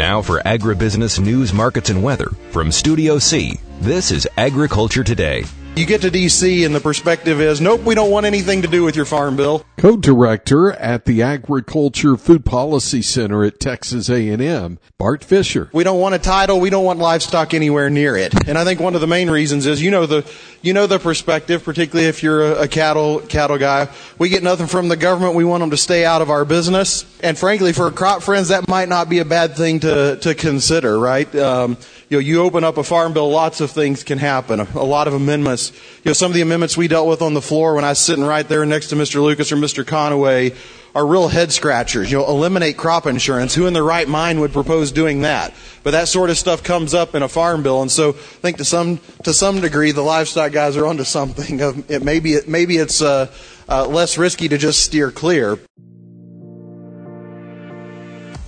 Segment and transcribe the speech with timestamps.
[0.00, 5.44] Now for agribusiness news, markets, and weather from Studio C, this is Agriculture Today.
[5.80, 8.84] You get to DC and the perspective is, nope, we don't want anything to do
[8.84, 9.64] with your farm bill.
[9.78, 15.70] Co-director at the Agriculture Food Policy Center at Texas A&M, Bart Fischer.
[15.72, 16.60] We don't want a title.
[16.60, 18.46] We don't want livestock anywhere near it.
[18.46, 20.30] And I think one of the main reasons is, you know the,
[20.60, 23.88] you know the perspective, particularly if you're a, a cattle, cattle guy.
[24.18, 25.34] We get nothing from the government.
[25.34, 27.06] We want them to stay out of our business.
[27.22, 30.98] And frankly, for crop friends, that might not be a bad thing to, to consider,
[30.98, 31.34] right?
[31.34, 31.78] Um,
[32.10, 34.60] you know, you open up a farm bill, lots of things can happen.
[34.60, 35.69] A, a lot of amendments.
[35.70, 37.98] You know, some of the amendments we dealt with on the floor when I was
[37.98, 39.22] sitting right there next to Mr.
[39.22, 39.84] Lucas or Mr.
[39.84, 40.54] Conaway
[40.94, 42.10] are real head scratchers.
[42.10, 43.54] You know, eliminate crop insurance.
[43.54, 45.54] Who in their right mind would propose doing that?
[45.82, 48.58] But that sort of stuff comes up in a farm bill, and so I think
[48.58, 51.60] to some to some degree the livestock guys are onto something.
[51.60, 53.32] Of it maybe it maybe it's uh,
[53.68, 55.58] uh, less risky to just steer clear.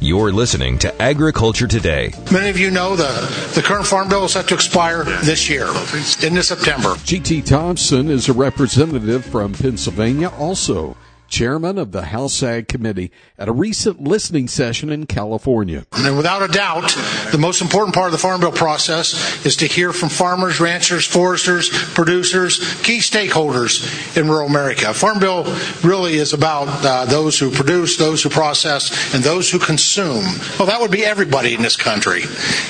[0.02, 2.12] You're listening to Agriculture Today.
[2.32, 5.68] Many of you know the, the current farm bill is set to expire this year,
[5.68, 6.96] into September.
[7.04, 7.42] G.T.
[7.42, 10.96] Thompson is a representative from Pennsylvania, also
[11.32, 15.86] chairman of the House Ag Committee at a recent listening session in California.
[15.92, 16.94] And without a doubt,
[17.32, 21.06] the most important part of the Farm Bill process is to hear from farmers, ranchers,
[21.06, 24.92] foresters, producers, key stakeholders in rural America.
[24.92, 25.44] Farm Bill
[25.82, 30.24] really is about uh, those who produce, those who process, and those who consume.
[30.58, 32.24] Well, that would be everybody in this country.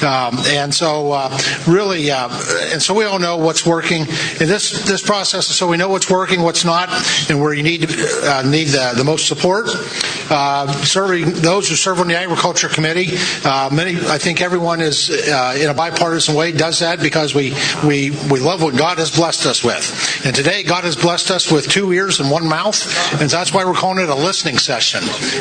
[0.07, 2.29] Um, and so, uh, really, uh,
[2.71, 4.03] and so we all know what's working.
[4.03, 6.89] And this this process is so we know what's working, what's not,
[7.29, 9.67] and where you need to need the, the most support.
[10.31, 15.11] Uh, serving those who serve on the Agriculture Committee, uh, many, I think everyone is
[15.11, 17.53] uh, in a bipartisan way does that because we,
[17.85, 20.23] we, we love what God has blessed us with.
[20.25, 23.65] And today, God has blessed us with two ears and one mouth, and that's why
[23.65, 25.01] we're calling it a listening session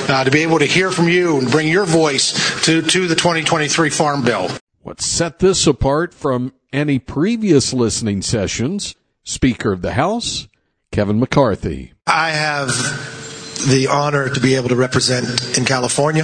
[0.10, 2.34] uh, to be able to hear from you and bring your voice
[2.66, 4.50] to, to the 2023 Farm Bill.
[4.82, 8.96] What set this apart from any previous listening sessions?
[9.24, 10.48] Speaker of the House,
[10.92, 11.94] Kevin McCarthy.
[12.06, 12.70] I have
[13.68, 16.24] the honor to be able to represent in California,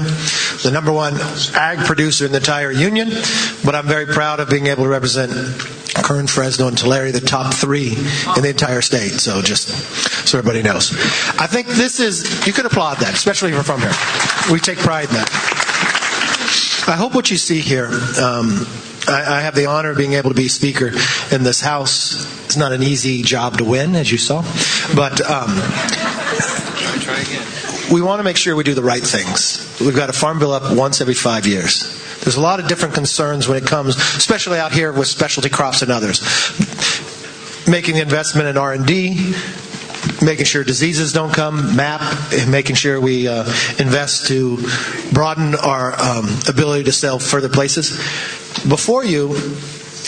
[0.64, 1.14] the number one
[1.56, 3.10] ag producer in the entire union,
[3.64, 5.32] but I'm very proud of being able to represent
[6.04, 7.90] Kern, Fresno, and Tulare, the top three
[8.36, 9.12] in the entire state.
[9.12, 9.70] So just
[10.28, 10.92] so everybody knows.
[11.40, 13.94] I think this is, you could applaud that, especially if you're from here.
[14.52, 15.30] We take pride in that.
[16.88, 18.66] I hope what you see here, um,
[19.08, 20.92] I, I have the honor of being able to be speaker
[21.32, 22.37] in this house.
[22.58, 24.42] Not an easy job to win, as you saw,
[24.96, 25.50] but um,
[27.92, 29.78] we want to make sure we do the right things.
[29.80, 31.84] We've got a farm bill up once every five years.
[32.22, 35.84] There's a lot of different concerns when it comes, especially out here with specialty crops
[35.84, 36.20] and others.
[37.68, 39.34] Making the investment in R&D,
[40.24, 42.02] making sure diseases don't come, MAP,
[42.34, 43.44] and making sure we uh,
[43.78, 44.58] invest to
[45.14, 47.92] broaden our um, ability to sell further places.
[48.68, 49.36] Before you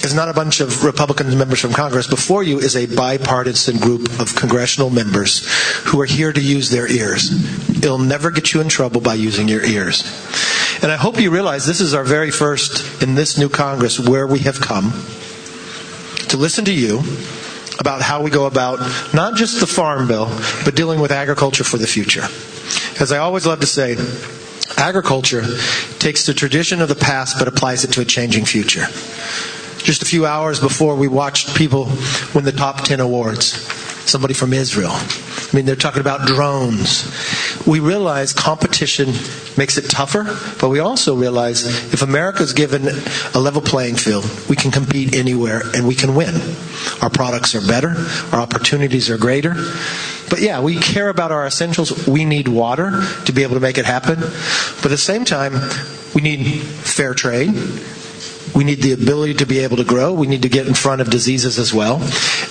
[0.04, 2.08] is not a bunch of Republican members from Congress.
[2.08, 5.46] Before you is a bipartisan group of congressional members
[5.86, 7.30] who are here to use their ears.
[7.78, 10.04] It'll never get you in trouble by using your ears.
[10.82, 14.26] And I hope you realize this is our very first in this new Congress where
[14.26, 14.92] we have come
[16.30, 17.00] to listen to you
[17.80, 18.80] about how we go about
[19.14, 20.28] not just the farm bill,
[20.66, 22.24] but dealing with agriculture for the future.
[23.02, 23.98] As I always love to say,
[24.78, 25.44] agriculture
[26.00, 28.86] takes the tradition of the past but applies it to a changing future.
[29.90, 31.86] Just a few hours before we watched people
[32.36, 33.46] win the top 10 awards.
[34.08, 34.92] Somebody from Israel.
[34.94, 37.12] I mean, they're talking about drones.
[37.66, 39.08] We realize competition
[39.58, 40.26] makes it tougher,
[40.62, 42.88] but we also realize if America is given
[43.34, 46.36] a level playing field, we can compete anywhere and we can win.
[47.02, 47.96] Our products are better,
[48.32, 49.56] our opportunities are greater.
[50.30, 52.08] But yeah, we care about our essentials.
[52.08, 54.20] We need water to be able to make it happen.
[54.20, 55.54] But at the same time,
[56.14, 57.56] we need fair trade.
[58.56, 60.14] We need the ability to be able to grow.
[60.14, 61.96] We need to get in front of diseases as well.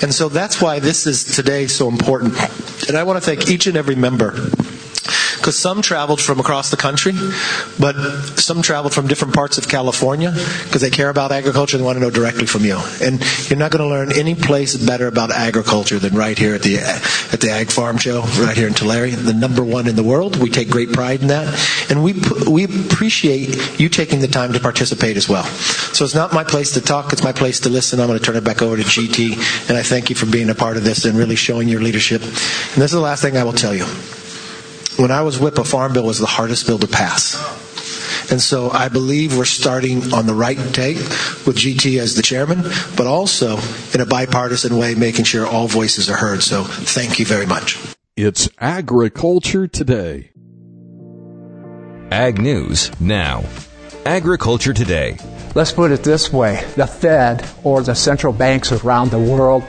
[0.03, 2.35] And so that's why this is today so important.
[2.89, 4.51] And I want to thank each and every member
[5.49, 7.15] because some traveled from across the country,
[7.81, 7.95] but
[8.37, 10.31] some traveled from different parts of California
[10.65, 12.79] because they care about agriculture and want to know directly from you.
[13.03, 13.19] And
[13.49, 16.77] you're not going to learn any place better about agriculture than right here at the
[17.33, 20.37] at the Ag Farm Show, right here in Tulare, the number one in the world.
[20.37, 21.49] We take great pride in that,
[21.89, 22.13] and we
[22.47, 25.45] we appreciate you taking the time to participate as well.
[25.95, 28.01] So it's not my place to talk; it's my place to listen.
[28.01, 30.51] I'm going to turn it back over to GT, and I thank you for being
[30.51, 32.21] a part of this and really showing your leadership.
[32.21, 33.87] And this is the last thing I will tell you
[34.99, 37.37] when I was whip, a farm bill was the hardest bill to pass.
[38.31, 40.97] And so I believe we're starting on the right take
[41.47, 42.63] with GT as the chairman,
[42.97, 43.59] but also
[43.95, 46.43] in a bipartisan way, making sure all voices are heard.
[46.43, 47.79] So thank you very much.
[48.17, 50.33] It's Agriculture Today.
[52.11, 53.45] Ag News Now.
[54.05, 55.17] Agriculture Today.
[55.55, 59.65] Let's put it this way the Fed or the central banks around the world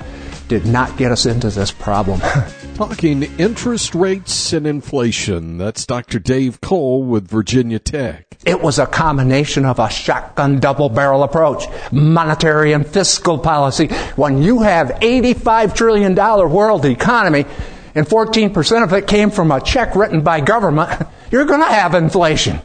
[0.49, 2.19] did not get us into this problem.
[2.75, 5.59] Talking interest rates and inflation.
[5.59, 6.17] That's Dr.
[6.17, 8.25] Dave Kohl with Virginia Tech.
[8.45, 13.87] It was a combination of a shotgun double barrel approach, monetary and fiscal policy.
[14.15, 17.45] When you have $85 trillion world economy
[17.93, 21.93] and 14% of it came from a check written by government, you're going to have
[21.93, 22.59] inflation.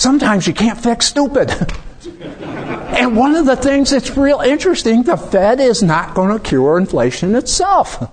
[0.00, 1.50] Sometimes you can't fix stupid.
[2.40, 6.78] and one of the things that's real interesting, the Fed is not going to cure
[6.78, 8.10] inflation itself.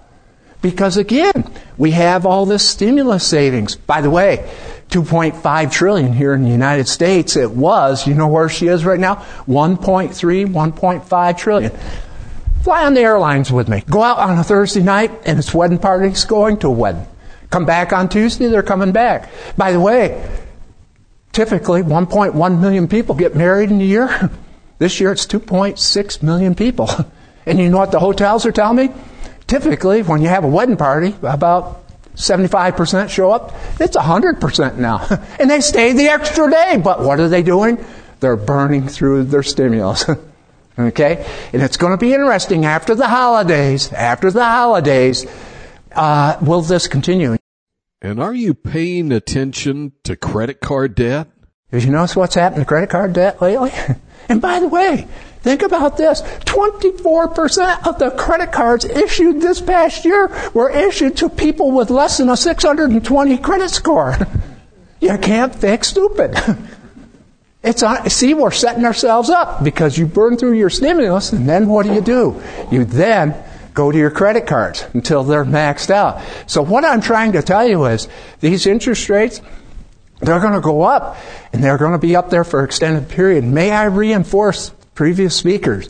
[0.62, 3.78] Because again, we have all this stimulus savings.
[3.78, 4.52] By the way,
[4.90, 7.38] 2.5 trillion here in the United States.
[7.38, 9.16] It was, you know where she is right now?
[9.48, 11.72] 1.3, 1.5 trillion.
[12.64, 13.82] Fly on the airlines with me.
[13.90, 17.08] Go out on a Thursday night and it's wedding parties going to a wedding.
[17.50, 19.30] Come back on Tuesday, they're coming back.
[19.56, 20.22] By the way,
[21.38, 24.32] typically 1.1 million people get married in a year.
[24.80, 26.90] This year it's 2.6 million people.
[27.48, 28.94] And you know what the hotels are telling me?
[29.48, 31.82] Typically, when you have a wedding party, about
[32.16, 33.54] 75% show up.
[33.80, 35.08] It's 100% now.
[35.40, 36.76] and they stay the extra day.
[36.84, 37.78] But what are they doing?
[38.20, 40.04] They're burning through their stimulus.
[40.78, 41.26] okay?
[41.54, 45.26] And it's going to be interesting after the holidays, after the holidays,
[45.94, 47.38] uh, will this continue?
[48.02, 51.28] And are you paying attention to credit card debt?
[51.72, 53.72] Did you notice what's happened to credit card debt lately?
[54.30, 55.08] and by the way,
[55.48, 61.30] Think about this 24% of the credit cards issued this past year were issued to
[61.30, 64.18] people with less than a 620 credit score.
[65.00, 66.36] You can't fix stupid.
[67.64, 71.68] It's on, see, we're setting ourselves up because you burn through your stimulus, and then
[71.68, 72.42] what do you do?
[72.72, 73.36] You then
[73.78, 76.20] go to your credit cards until they're maxed out.
[76.48, 78.08] So what I'm trying to tell you is
[78.40, 79.40] these interest rates,
[80.20, 81.16] they're going to go up,
[81.54, 83.44] and they're going to be up there for an extended period.
[83.44, 85.90] May I reinforce previous speakers.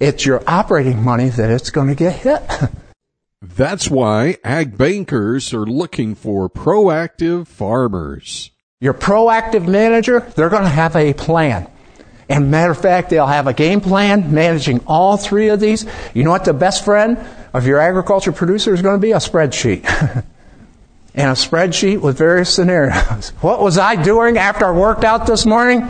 [0.00, 2.42] It's your operating money that it's going to get hit.
[3.40, 8.50] That's why ag bankers are looking for proactive farmers.
[8.80, 11.70] Your proactive manager, they're going to have a plan.
[12.28, 15.86] And matter of fact, they'll have a game plan managing all three of these.
[16.14, 17.18] You know what the best friend
[17.54, 19.12] of your agriculture producer is going to be?
[19.12, 19.84] A spreadsheet.
[21.14, 23.30] and a spreadsheet with various scenarios.
[23.40, 25.88] What was I doing after I worked out this morning?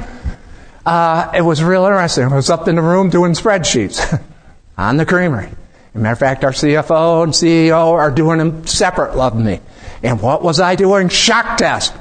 [0.89, 2.25] uh, it was real interesting.
[2.25, 4.23] I was up in the room doing spreadsheets
[4.79, 5.51] on the creamery.
[5.93, 9.61] Matter of fact, our CFO and CEO are doing them separate of me.
[10.03, 11.09] And what was I doing?
[11.09, 11.93] Shock test.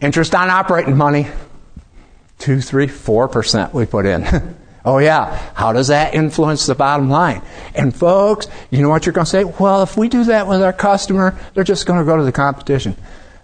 [0.00, 1.26] Interest on operating money.
[2.40, 4.56] Two, three, four percent we put in.
[4.84, 5.36] oh yeah.
[5.54, 7.42] How does that influence the bottom line?
[7.74, 9.44] And folks, you know what you're going to say?
[9.44, 12.32] Well, if we do that with our customer, they're just going to go to the
[12.32, 12.96] competition.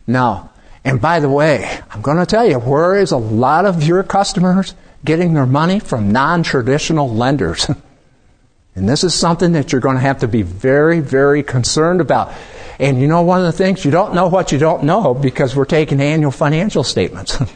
[0.07, 0.49] No.
[0.83, 4.03] And by the way, I'm going to tell you, where is a lot of your
[4.03, 7.69] customers getting their money from non-traditional lenders?
[8.75, 12.33] and this is something that you're going to have to be very, very concerned about.
[12.79, 15.55] And you know one of the things, you don't know what you don't know because
[15.55, 17.37] we're taking annual financial statements.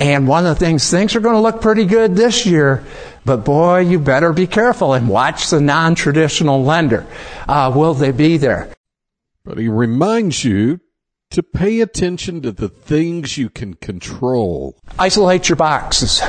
[0.00, 2.82] and one of the things, things are going to look pretty good this year,
[3.26, 7.06] but boy, you better be careful and watch the non-traditional lender.
[7.46, 8.72] Uh, will they be there?
[9.44, 10.80] But he reminds you
[11.32, 14.74] to pay attention to the things you can control.
[14.98, 16.22] Isolate your boxes.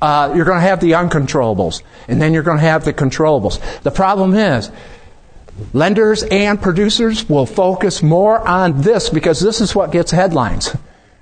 [0.00, 3.60] Uh, you're going to have the uncontrollables, and then you're going to have the controllables.
[3.82, 4.70] The problem is,
[5.72, 10.74] lenders and producers will focus more on this because this is what gets headlines.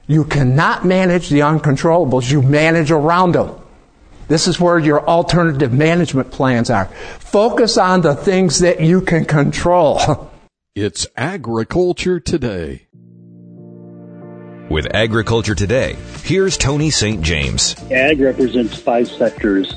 [0.06, 3.54] You cannot manage the uncontrollables, you manage around them.
[4.28, 6.86] This is where your alternative management plans are.
[7.18, 10.30] Focus on the things that you can control.
[10.76, 12.86] It's agriculture today.
[14.68, 17.22] With Agriculture Today, here's Tony St.
[17.22, 17.76] James.
[17.90, 19.74] Ag represents five sectors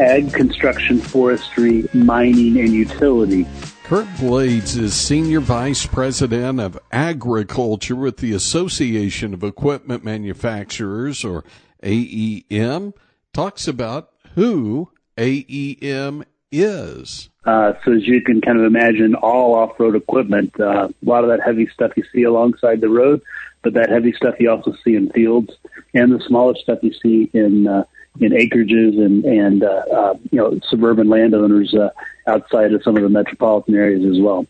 [0.00, 3.46] ag, construction, forestry, mining, and utility.
[3.90, 11.42] Curt Blades is Senior Vice President of Agriculture with the Association of Equipment Manufacturers, or
[11.82, 12.94] AEM.
[13.32, 17.30] Talks about who AEM is.
[17.44, 21.30] Uh, so as you can kind of imagine, all off-road equipment, uh, a lot of
[21.30, 23.20] that heavy stuff you see alongside the road,
[23.64, 25.52] but that heavy stuff you also see in fields,
[25.94, 27.82] and the smaller stuff you see in uh,
[28.20, 31.90] in acreages and and uh, uh, you know suburban landowners uh,
[32.26, 34.46] outside of some of the metropolitan areas as well.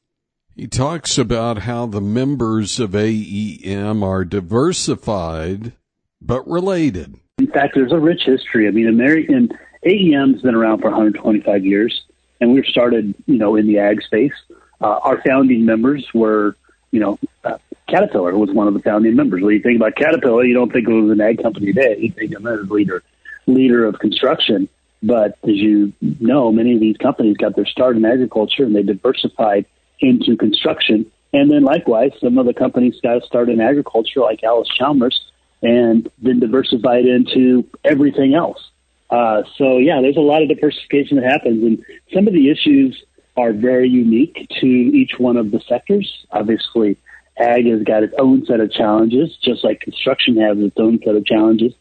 [0.57, 5.73] He talks about how the members of AEM are diversified
[6.21, 7.19] but related.
[7.39, 8.69] In fact, there's a rich history.
[8.69, 9.51] I mean, American
[9.87, 12.03] AEM's been around for 125 years,
[12.41, 14.35] and we've started, you know, in the ag space.
[14.81, 16.57] Uh, our founding members were,
[16.91, 17.57] you know, uh,
[17.89, 19.43] Caterpillar was one of the founding members.
[19.43, 21.97] When you think about Caterpillar, you don't think it was an ag company today.
[21.99, 23.03] You think of them as a leader
[23.47, 24.69] leader of construction.
[25.03, 28.83] But as you know, many of these companies got their start in agriculture and they
[28.83, 29.67] diversified
[30.01, 31.11] into construction.
[31.33, 35.21] And then likewise, some of the companies got a start in agriculture, like Allis-Chalmers,
[35.63, 38.71] and then diversified into everything else.
[39.11, 43.03] Uh, so yeah, there's a lot of diversification that happens, and some of the issues
[43.37, 46.27] are very unique to each one of the sectors.
[46.31, 46.97] Obviously,
[47.37, 51.15] ag has got its own set of challenges, just like construction has its own set
[51.15, 51.73] of challenges.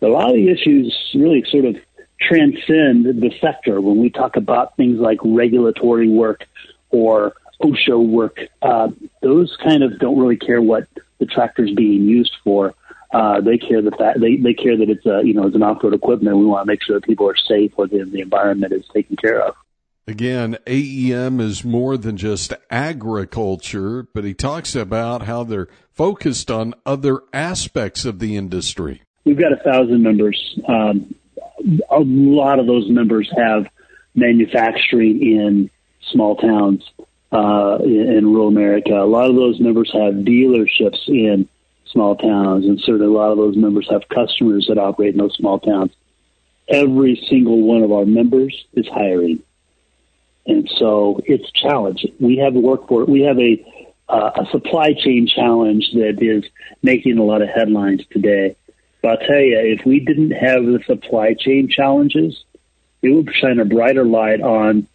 [0.00, 1.76] A lot of the issues really sort of
[2.20, 6.44] transcend the sector when we talk about things like regulatory work
[6.90, 8.38] or OSHA work.
[8.62, 8.88] Uh,
[9.22, 10.86] those kind of don't really care what
[11.18, 12.74] the tractor's being used for.
[13.12, 15.62] Uh, they care that, that they, they care that it's a, you know, it's an
[15.62, 16.36] off-road equipment.
[16.36, 19.16] We want to make sure that people are safe or the, the environment is taken
[19.16, 19.54] care of.
[20.06, 26.74] Again, AEM is more than just agriculture, but he talks about how they're focused on
[26.86, 29.02] other aspects of the industry.
[29.28, 30.58] We've got a thousand members.
[30.66, 31.14] Um,
[31.90, 33.66] a lot of those members have
[34.14, 35.70] manufacturing in
[36.10, 36.82] small towns
[37.30, 38.94] uh, in, in rural America.
[38.94, 41.46] A lot of those members have dealerships in
[41.92, 45.34] small towns, and certainly a lot of those members have customers that operate in those
[45.34, 45.92] small towns.
[46.66, 49.42] Every single one of our members is hiring,
[50.46, 52.14] and so it's challenging.
[52.18, 53.06] We have a workforce.
[53.06, 53.62] We have a
[54.08, 56.44] uh, a supply chain challenge that is
[56.82, 58.56] making a lot of headlines today.
[59.02, 62.44] But I'll tell you, if we didn't have the supply chain challenges,
[63.02, 64.88] it would shine a brighter light on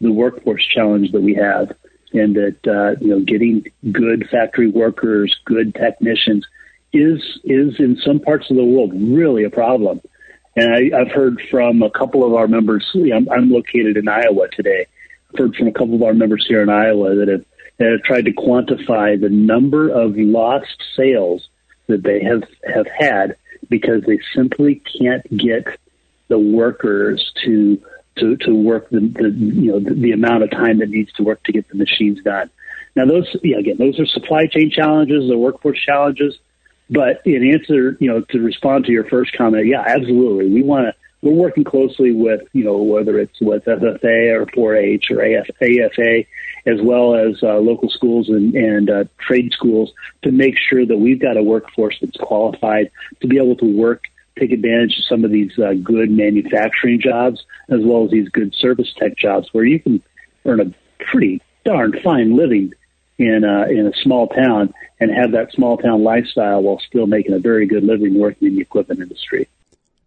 [0.00, 1.74] the workforce challenge that we have
[2.12, 6.46] and that uh, you know getting good factory workers, good technicians
[6.92, 10.00] is is in some parts of the world really a problem.
[10.56, 12.84] And I, I've heard from a couple of our members.
[12.94, 14.86] I'm, I'm located in Iowa today.
[15.32, 17.44] I've heard from a couple of our members here in Iowa that have,
[17.78, 21.48] that have tried to quantify the number of lost sales
[21.86, 23.36] that they have have had
[23.70, 25.66] because they simply can't get
[26.28, 27.80] the workers to
[28.18, 31.22] to, to work the, the you know the, the amount of time that needs to
[31.22, 32.50] work to get the machines done.
[32.96, 36.36] Now those yeah, again those are supply chain challenges, the workforce challenges.
[36.90, 40.52] But in answer, you know, to respond to your first comment, yeah, absolutely.
[40.52, 40.94] We want to.
[41.22, 46.24] We're working closely with, you know, whether it's with FFA or 4-H or AF, AFA,
[46.66, 50.96] as well as uh, local schools and, and uh, trade schools, to make sure that
[50.96, 52.90] we've got a workforce that's qualified
[53.20, 54.04] to be able to work
[54.38, 58.54] take advantage of some of these uh, good manufacturing jobs as well as these good
[58.54, 60.02] service tech jobs where you can
[60.46, 62.72] earn a pretty darn fine living
[63.18, 67.34] in a, in a small town and have that small town lifestyle while still making
[67.34, 69.46] a very good living working in the equipment industry.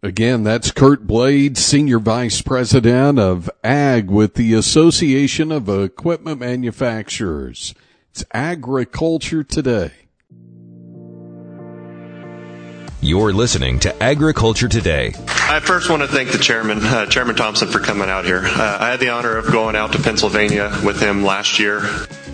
[0.03, 7.73] Again, that's Curt Blade, Senior Vice President of Ag with the Association of Equipment Manufacturers.
[8.11, 9.91] It's Agriculture Today.
[12.99, 15.13] You're listening to Agriculture Today.
[15.27, 18.41] I first want to thank the chairman, uh, Chairman Thompson, for coming out here.
[18.43, 21.79] Uh, I had the honor of going out to Pennsylvania with him last year.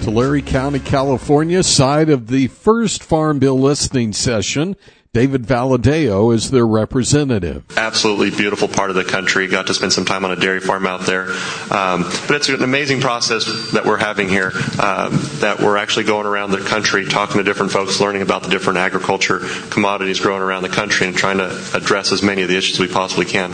[0.02, 4.76] Tulare County, California, side of the first Farm Bill listening session.
[5.12, 7.64] David Valadao is their representative.
[7.76, 9.48] Absolutely beautiful part of the country.
[9.48, 11.32] Got to spend some time on a dairy farm out there.
[11.72, 16.28] Um, but it's an amazing process that we're having here, uh, that we're actually going
[16.28, 19.40] around the country talking to different folks, learning about the different agriculture
[19.72, 22.88] commodities growing around the country and trying to address as many of the issues we
[22.88, 23.52] possibly can.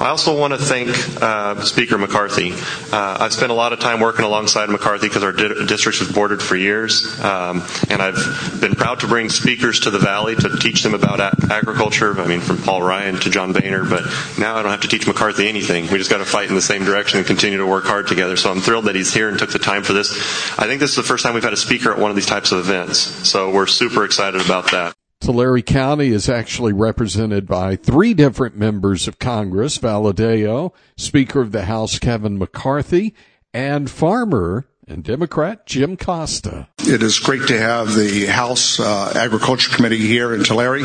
[0.00, 0.88] I also want to thank
[1.22, 2.52] uh, Speaker McCarthy.
[2.90, 6.10] Uh, I've spent a lot of time working alongside McCarthy because our di- district was
[6.10, 8.16] bordered for years, um, and I've
[8.62, 12.18] been proud to bring speakers to the Valley to teach them about a- agriculture.
[12.18, 14.04] I mean, from Paul Ryan to John Boehner, but
[14.38, 15.90] now I don't have to teach McCarthy anything.
[15.92, 18.38] We just got to fight in the same direction and continue to work hard together.
[18.38, 20.10] So I'm thrilled that he's here and took the time for this.
[20.58, 22.24] I think this is the first time we've had a speaker at one of these
[22.24, 24.94] types of events, so we're super excited about that.
[25.20, 31.66] Tulare County is actually represented by three different members of Congress, Valadao, Speaker of the
[31.66, 33.14] House Kevin McCarthy,
[33.52, 36.66] and farmer and Democrat Jim Costa.
[36.80, 40.80] It is great to have the House uh, Agriculture Committee here in Tulare.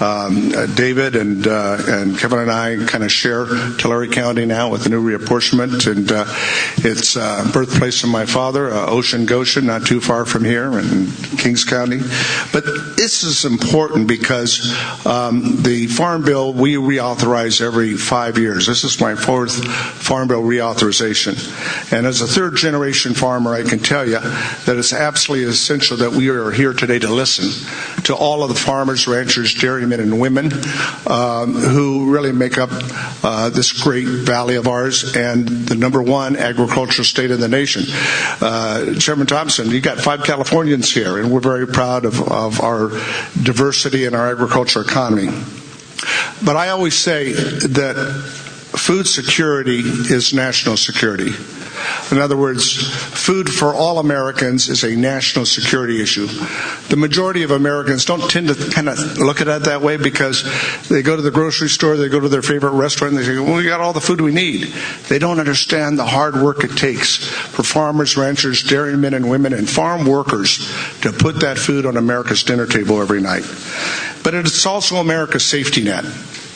[0.00, 3.46] Um, uh, David and uh, and Kevin and I kind of share
[3.78, 6.26] Tulare County now with the new reapportionment, and uh,
[6.86, 11.10] it's uh, birthplace of my father, uh, Ocean Goshen, not too far from here in
[11.38, 12.00] Kings County.
[12.52, 12.64] But
[12.96, 18.66] this is important because um, the Farm Bill we reauthorize every five years.
[18.66, 23.62] This is my fourth Farm Bill reauthorization, and as a third generation farmer farmer, I
[23.62, 27.46] can tell you that it's absolutely essential that we are here today to listen
[28.02, 30.52] to all of the farmers, ranchers, dairymen, and women
[31.06, 32.70] um, who really make up
[33.22, 37.84] uh, this great valley of ours and the number one agricultural state in the nation.
[38.40, 42.88] Uh, Chairman Thompson, you got five Californians here, and we're very proud of, of our
[43.40, 45.28] diversity in our agriculture economy.
[46.44, 47.94] But I always say that
[48.74, 51.30] food security is national security.
[52.10, 56.26] In other words, food for all Americans is a national security issue.
[56.88, 60.42] The majority of Americans don't tend to kind of look at it that way because
[60.88, 63.38] they go to the grocery store, they go to their favorite restaurant, and they say,
[63.38, 64.72] well, we got all the food we need.
[65.08, 69.68] They don't understand the hard work it takes for farmers, ranchers, dairymen and women, and
[69.68, 70.58] farm workers
[71.02, 73.44] to put that food on America's dinner table every night.
[74.22, 76.04] But it's also America's safety net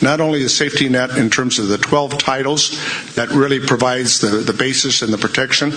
[0.03, 2.71] not only the safety net in terms of the 12 titles
[3.15, 5.73] that really provides the, the basis and the protection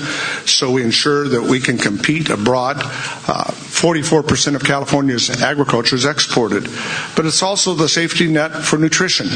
[0.45, 2.77] so we ensure that we can compete abroad.
[3.27, 6.63] Uh, 44% of California's agriculture is exported,
[7.15, 9.27] but it's also the safety net for nutrition.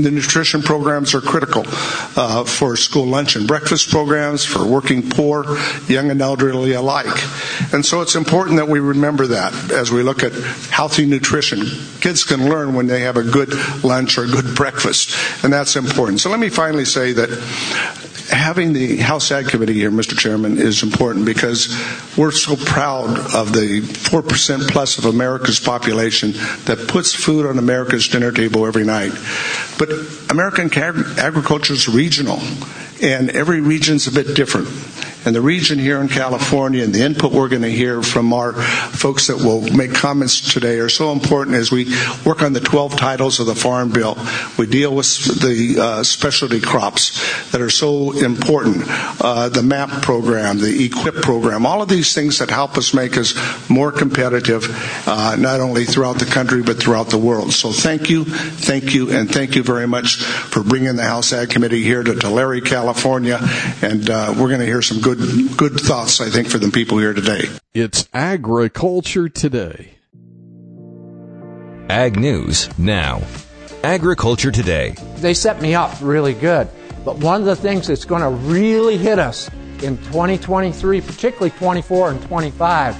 [0.00, 5.44] The nutrition programs are critical uh, for school lunch and breakfast programs, for working poor,
[5.88, 7.16] young and elderly alike.
[7.72, 10.32] And so it's important that we remember that as we look at
[10.70, 11.64] healthy nutrition.
[12.00, 15.74] Kids can learn when they have a good lunch or a good breakfast, and that's
[15.74, 16.20] important.
[16.20, 17.30] So let me finally say that
[18.30, 20.16] having the House Ag Committee here, Mr.
[20.16, 21.68] Chairman, is important because
[22.16, 26.32] we're so proud of the 4% plus of America's population
[26.64, 29.12] that puts food on America's dinner table every night.
[29.78, 29.90] But
[30.30, 30.70] American
[31.18, 32.38] agriculture is regional,
[33.02, 34.68] and every region's a bit different
[35.26, 38.52] and the region here in California and the input we're going to hear from our
[38.52, 41.92] folks that will make comments today are so important as we
[42.24, 44.16] work on the 12 titles of the Farm Bill.
[44.56, 45.06] We deal with
[45.42, 48.84] the uh, specialty crops that are so important,
[49.20, 53.16] uh, the MAP program, the EQIP program, all of these things that help us make
[53.16, 53.34] us
[53.68, 54.64] more competitive,
[55.08, 57.52] uh, not only throughout the country but throughout the world.
[57.52, 61.50] So thank you, thank you, and thank you very much for bringing the House Ag
[61.50, 63.40] Committee here to Tulare, California,
[63.82, 66.70] and uh, we're going to hear some good good good thoughts, I think, for the
[66.70, 67.44] people here today.
[67.74, 69.96] It's agriculture today.
[71.88, 73.22] Ag News now.
[73.84, 74.96] Agriculture Today.
[75.18, 76.68] They set me up really good.
[77.04, 79.48] But one of the things that's going to really hit us
[79.82, 82.96] in 2023, particularly 24 and 25,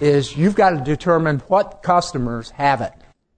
[0.00, 2.94] is you've got to determine what customers have it.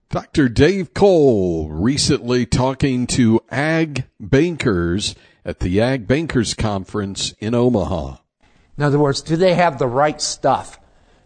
[0.09, 0.47] Dr.
[0.47, 8.17] Dave Kohl recently talking to ag bankers at the Ag Bankers Conference in Omaha.
[8.77, 10.79] In other words, do they have the right stuff?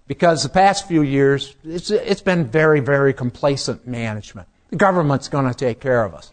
[0.07, 4.47] Because the past few years, it's, it's been very, very complacent management.
[4.69, 6.31] The government's going to take care of us.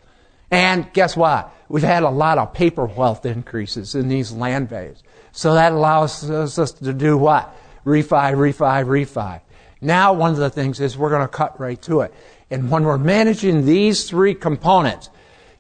[0.51, 1.53] And guess what?
[1.69, 5.03] We've had a lot of paper wealth increases in these land values.
[5.33, 7.55] So that allows us to do what?
[7.85, 9.41] Refi, refi, refi.
[9.81, 12.15] Now one of the things is we're going to cut right to it.
[12.51, 15.11] And when we're managing these three components,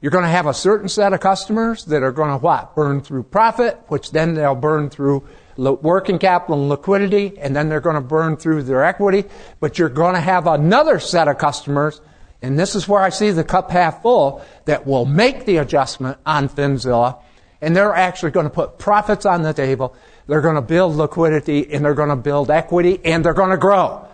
[0.01, 2.75] you're going to have a certain set of customers that are going to what?
[2.77, 7.81] Burn through profit, which then they'll burn through working capital and liquidity, and then they're
[7.81, 9.25] going to burn through their equity.
[9.61, 12.01] But you're going to have another set of customers,
[12.43, 16.19] and this is where I see the cup half full, that will make the adjustment
[16.27, 17.19] on Finzilla,
[17.61, 19.97] and they're actually going to put profits on the table.
[20.27, 23.57] They're going to build liquidity, and they're going to build equity, and they're going to
[23.57, 24.09] grow.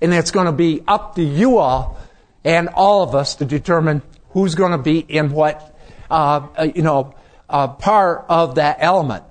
[0.00, 1.96] And it's going to be up to you all
[2.44, 5.76] and all of us to determine who's going to be in what,
[6.10, 7.14] uh, uh you know,
[7.48, 9.24] uh, part of that element.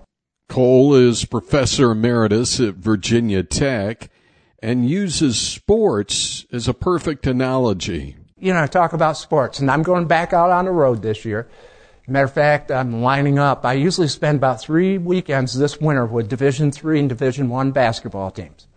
[0.53, 4.11] Kohl is professor emeritus at Virginia Tech
[4.61, 8.17] and uses sports as a perfect analogy.
[8.37, 11.25] You know, I talk about sports, and I'm going back out on the road this
[11.25, 11.49] year.
[12.07, 13.65] Matter of fact, I'm lining up.
[13.65, 18.29] I usually spend about three weekends this winter with Division Three and Division One basketball
[18.29, 18.67] teams.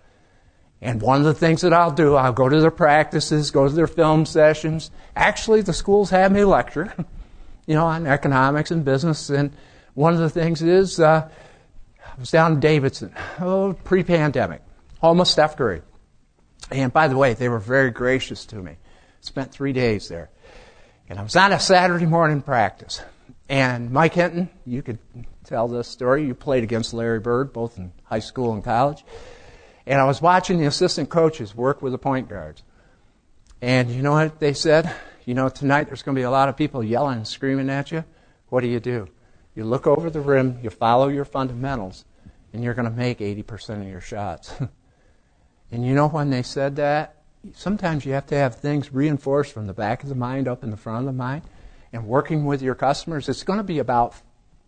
[0.81, 3.75] And one of the things that I'll do, I'll go to their practices, go to
[3.75, 4.91] their film sessions.
[5.15, 6.95] Actually, the schools have me lecture,
[7.67, 9.29] you know, on economics and business.
[9.29, 9.53] And
[9.93, 11.29] one of the things is uh,
[12.17, 14.63] I was down in Davidson, oh, pre-pandemic,
[15.03, 15.83] almost Steph Curry.
[16.71, 18.77] And by the way, they were very gracious to me.
[19.21, 20.31] Spent three days there.
[21.11, 23.03] And I was on a Saturday morning practice.
[23.51, 24.99] And Mike Hinton, you could
[25.45, 26.27] tell this story.
[26.27, 29.05] You played against Larry Bird, both in high school and college.
[29.85, 32.63] And I was watching the assistant coaches work with the point guards.
[33.61, 34.91] And you know what they said?
[35.27, 37.93] You know, tonight there's going to be a lot of people yelling and screaming at
[37.93, 38.05] you.
[38.49, 39.09] What do you do?
[39.57, 42.05] You look over the rim, you follow your fundamentals,
[42.53, 44.53] and you're going to make 80% of your shots.
[45.73, 47.23] and you know when they said that?
[47.55, 50.71] Sometimes you have to have things reinforced from the back of the mind up in
[50.71, 51.43] the front of the mind.
[51.91, 54.15] And working with your customers, it's going to be about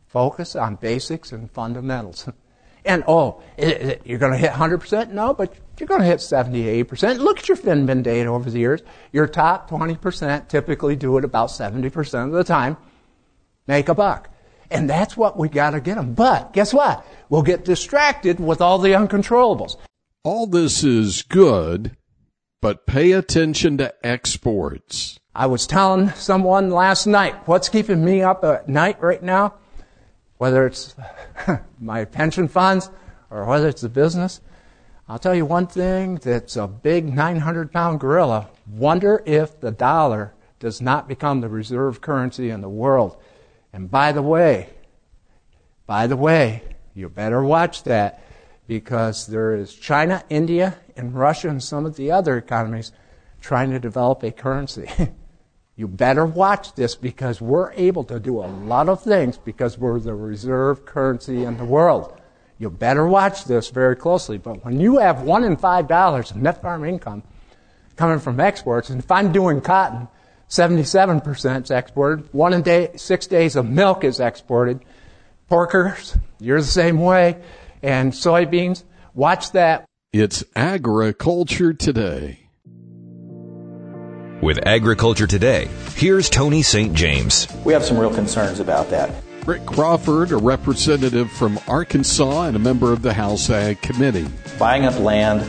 [0.07, 2.29] focus on basics and fundamentals.
[2.85, 5.11] And oh, it, it, you're going to hit 100%?
[5.11, 7.18] No, but you're going to hit 70 80%.
[7.18, 8.81] Look at your FinBin data over the years.
[9.12, 12.79] Your top 20% typically do it about 70% of the time,
[13.66, 14.31] make a buck.
[14.70, 16.14] And that's what we got to get them.
[16.14, 17.07] But guess what?
[17.28, 19.76] We'll get distracted with all the uncontrollables.
[20.24, 21.96] All this is good,
[22.61, 25.18] but pay attention to exports.
[25.35, 29.54] I was telling someone last night what's keeping me up at night right now,
[30.37, 30.96] whether it's
[31.81, 32.90] my pension funds
[33.31, 34.40] or whether it's the business.
[35.09, 38.50] I'll tell you one thing that's a big 900 pound gorilla.
[38.66, 43.16] Wonder if the dollar does not become the reserve currency in the world.
[43.79, 44.71] And by the way,
[45.87, 46.64] by the way,
[46.95, 48.21] you better watch that
[48.67, 52.91] because there is China, India, and Russia and some of the other economies
[53.41, 54.91] trying to develop a currency.
[55.77, 60.01] you better watch this because we're able to do a lot of things because we're
[60.01, 62.21] the reserve currency in the world.
[62.59, 64.38] You better watch this very closely.
[64.38, 67.23] But when you have one in five dollars of net farm income
[67.95, 70.09] coming from exports, and if I'm doing cotton,
[70.49, 72.29] 77% is exported.
[72.33, 74.81] One in day, six days of milk is exported.
[75.51, 77.41] Porkers, you're the same way.
[77.83, 78.85] And soybeans,
[79.15, 79.85] watch that.
[80.13, 82.49] It's agriculture today.
[84.41, 86.95] With Agriculture Today, here's Tony St.
[86.95, 87.49] James.
[87.65, 89.11] We have some real concerns about that.
[89.47, 94.29] Rick Crawford, a representative from Arkansas and a member of the House Ag Committee.
[94.57, 95.45] Buying up land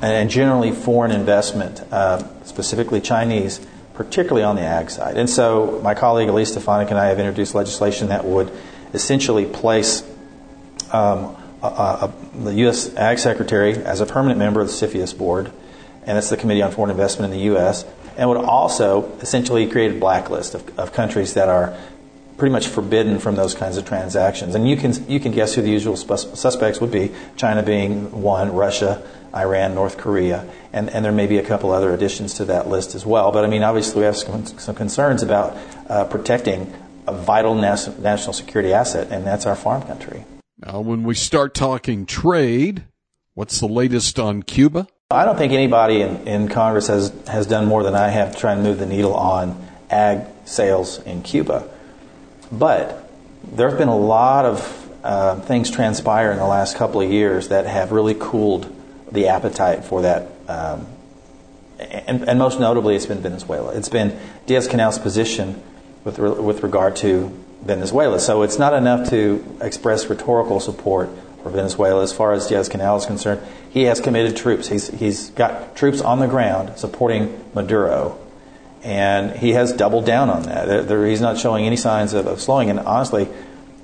[0.00, 5.16] and generally foreign investment, uh, specifically Chinese, particularly on the ag side.
[5.16, 8.50] And so my colleague Elise Stefanik and I have introduced legislation that would
[8.94, 10.02] essentially place
[10.92, 12.94] um, a, a, the U.S.
[12.96, 15.52] Ag Secretary as a permanent member of the CFIUS board,
[16.04, 17.84] and that's the Committee on Foreign Investment in the U.S.,
[18.16, 21.74] and would also essentially create a blacklist of, of countries that are
[22.36, 24.54] pretty much forbidden from those kinds of transactions.
[24.54, 28.52] And you can you can guess who the usual suspects would be: China being one,
[28.52, 29.02] Russia,
[29.34, 32.94] Iran, North Korea, and, and there may be a couple other additions to that list
[32.94, 33.32] as well.
[33.32, 35.56] But I mean, obviously, we have some, some concerns about
[35.88, 36.72] uh, protecting
[37.06, 40.24] a vital nas- national security asset, and that's our farm country.
[40.58, 42.84] Now, when we start talking trade,
[43.34, 44.86] what's the latest on Cuba?
[45.10, 48.38] I don't think anybody in, in Congress has, has done more than I have to
[48.38, 51.68] try and move the needle on ag sales in Cuba.
[52.50, 53.10] But
[53.42, 57.48] there have been a lot of uh, things transpire in the last couple of years
[57.48, 58.74] that have really cooled
[59.12, 60.28] the appetite for that.
[60.48, 60.86] Um,
[61.78, 63.74] and, and, most notably, it's been Venezuela.
[63.74, 65.62] It's been Diaz Canel's position
[66.04, 67.28] with, re- with regard to
[67.62, 68.20] Venezuela.
[68.20, 71.10] So it's not enough to express rhetorical support
[71.42, 73.40] for Venezuela as far as Diaz Canel is concerned.
[73.70, 74.68] He has committed troops.
[74.68, 78.18] He's, he's got troops on the ground supporting Maduro.
[78.84, 80.66] And he has doubled down on that.
[80.66, 82.68] There, there, he's not showing any signs of, of, slowing.
[82.68, 83.28] And honestly,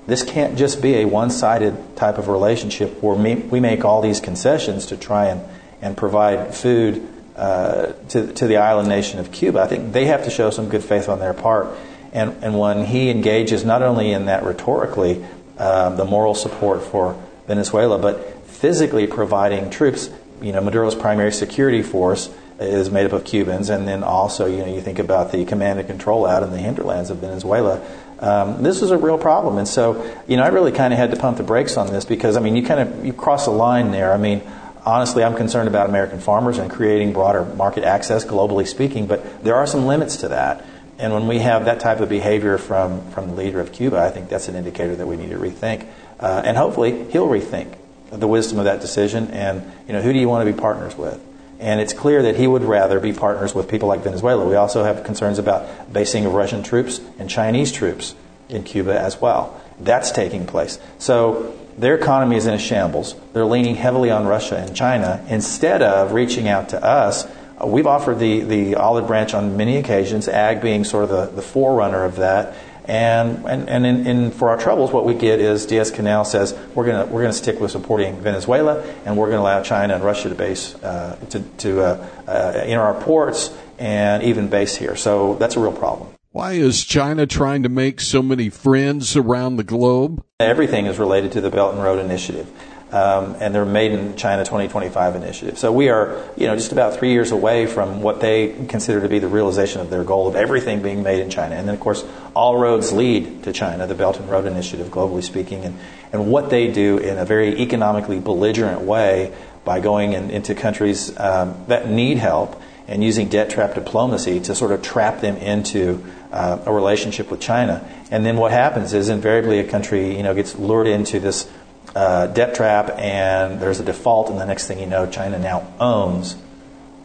[0.07, 4.19] this can't just be a one sided type of relationship where we, make all these
[4.19, 5.41] concessions to try and,
[5.81, 9.59] and provide food uh, to, to the island nation of Cuba.
[9.61, 11.67] I think they have to show some good faith on their part
[12.11, 15.23] and, and when he engages not only in that rhetorically,
[15.57, 20.09] um, the moral support for Venezuela, but physically providing troops,
[20.41, 24.57] you know, Maduro's primary security force is made up of Cubans, and then also, you
[24.57, 27.81] know, you think about the command and control out in the hinterlands of Venezuela.
[28.19, 31.11] Um, this is a real problem, and so, you know, I really kind of had
[31.11, 33.51] to pump the brakes on this because, I mean, you kind of you cross a
[33.51, 34.11] line there.
[34.11, 34.41] I mean,
[34.85, 39.55] honestly, I'm concerned about American farmers and creating broader market access, globally speaking, but there
[39.55, 40.65] are some limits to that.
[40.97, 44.09] And when we have that type of behavior from, from the leader of Cuba, I
[44.09, 45.87] think that's an indicator that we need to rethink.
[46.19, 47.77] Uh, and hopefully, he'll rethink
[48.11, 50.97] the wisdom of that decision and, you know, who do you want to be partners
[50.97, 51.23] with?
[51.59, 54.47] And it's clear that he would rather be partners with people like Venezuela.
[54.47, 58.15] We also have concerns about basing of Russian troops and Chinese troops
[58.47, 59.61] in Cuba as well.
[59.79, 60.79] That's taking place.
[60.97, 63.15] So their economy is in a shambles.
[63.33, 67.27] They're leaning heavily on Russia and China instead of reaching out to us
[67.65, 71.41] we've offered the, the olive branch on many occasions, ag being sort of the, the
[71.41, 72.55] forerunner of that.
[72.85, 76.57] And, and, and in, in, for our troubles, what we get is Diaz Canel says
[76.73, 80.03] we're going we're gonna stick with supporting Venezuela and we're going to allow China and
[80.03, 84.95] Russia to base, uh, to, to uh, uh, enter our ports and even base here.
[84.95, 86.09] So that's a real problem.
[86.31, 90.23] Why is China trying to make so many friends around the globe?
[90.39, 92.51] Everything is related to the Belt and Road Initiative
[92.91, 95.57] um, and their Made in China 2025 initiative.
[95.57, 99.09] So we are, you know, just about three years away from what they consider to
[99.09, 101.55] be the realization of their goal of everything being made in China.
[101.55, 102.03] And then, of course,
[102.35, 105.77] all roads lead to China, the Belt and Road Initiative, globally speaking, and,
[106.11, 111.17] and what they do in a very economically belligerent way by going in, into countries
[111.19, 116.03] um, that need help and using debt trap diplomacy to sort of trap them into
[116.31, 117.87] uh, a relationship with China.
[118.09, 121.47] And then what happens is invariably a country, you know, gets lured into this
[121.95, 125.71] uh, debt trap, and there's a default, and the next thing you know, China now
[125.79, 126.35] owns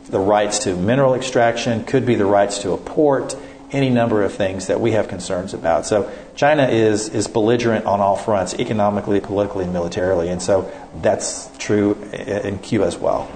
[0.08, 3.36] the rights to mineral extraction, could be the rights to a port,
[3.72, 5.86] any number of things that we have concerns about.
[5.86, 10.70] So China is is belligerent on all fronts, economically, politically, and militarily, and so
[11.02, 13.30] that's true in Cuba as well.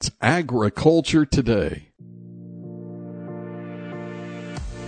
[0.00, 1.88] It's agriculture today.